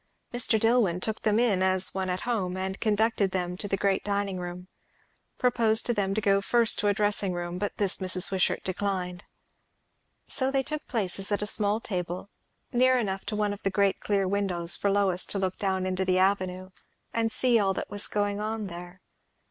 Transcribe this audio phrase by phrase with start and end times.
[0.33, 0.59] Mr.
[0.59, 4.67] Dillwyn took them in as one at home, conducted them to the great dining room;
[5.37, 8.31] proposed to them to go first to a dressing room, but this Mrs.
[8.31, 9.25] Wishart declined.
[10.25, 12.31] So they took places at a small table,
[12.73, 16.03] near enough to one of the great clear windows for Lois to look down into
[16.03, 16.71] the Avenue
[17.13, 19.01] and see all that was going on there.